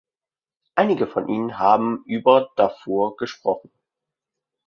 [0.73, 3.69] Einige von Ihnen haben über Darfur gesprochen.